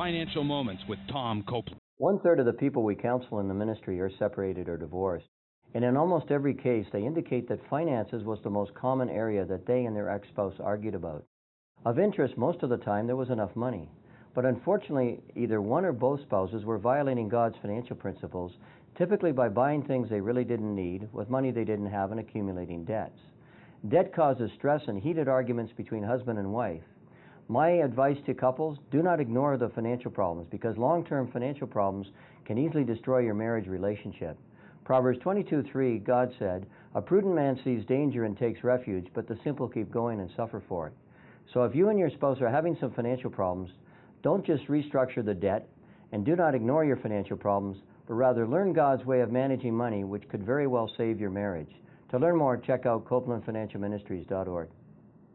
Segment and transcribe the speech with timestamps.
[0.00, 1.78] Financial Moments with Tom Copeland.
[1.98, 5.26] One third of the people we counsel in the ministry are separated or divorced.
[5.74, 9.66] And in almost every case, they indicate that finances was the most common area that
[9.66, 11.26] they and their ex spouse argued about.
[11.84, 13.90] Of interest, most of the time, there was enough money.
[14.34, 18.52] But unfortunately, either one or both spouses were violating God's financial principles,
[18.96, 22.86] typically by buying things they really didn't need with money they didn't have and accumulating
[22.86, 23.20] debts.
[23.86, 26.84] Debt causes stress and heated arguments between husband and wife.
[27.50, 32.06] My advice to couples do not ignore the financial problems because long term financial problems
[32.44, 34.38] can easily destroy your marriage relationship.
[34.84, 39.68] Proverbs 22:3, God said, A prudent man sees danger and takes refuge, but the simple
[39.68, 40.92] keep going and suffer for it.
[41.52, 43.72] So if you and your spouse are having some financial problems,
[44.22, 45.68] don't just restructure the debt
[46.12, 50.04] and do not ignore your financial problems, but rather learn God's way of managing money,
[50.04, 51.74] which could very well save your marriage.
[52.10, 54.68] To learn more, check out CopelandFinancialMinistries.org.